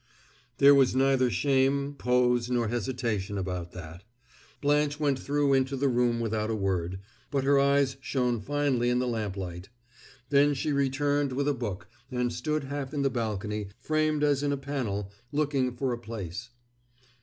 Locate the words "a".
6.49-6.55, 11.47-11.53, 14.51-14.57, 15.93-15.99